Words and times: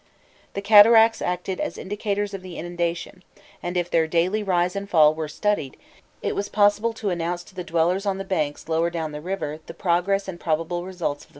The 0.55 0.63
cataracts 0.63 1.21
acted 1.21 1.59
as 1.59 1.77
indicators 1.77 2.33
of 2.33 2.41
the 2.41 2.57
inundation, 2.57 3.23
and 3.61 3.77
if 3.77 3.87
their 3.91 4.07
daily 4.07 4.41
rise 4.41 4.75
and 4.75 4.89
fall 4.89 5.13
were 5.13 5.27
studied, 5.27 5.77
it 6.23 6.33
was 6.33 6.49
possible 6.49 6.91
to 6.93 7.11
announce 7.11 7.43
to 7.43 7.53
the 7.53 7.63
dwellers 7.63 8.07
on 8.07 8.17
the 8.17 8.23
banks 8.25 8.67
lower 8.67 8.89
down 8.89 9.11
the 9.11 9.21
river 9.21 9.59
the 9.67 9.75
progress 9.75 10.27
and 10.27 10.39
probable 10.39 10.83
results 10.85 11.17
of 11.17 11.21
the 11.21 11.27
flood. 11.27 11.29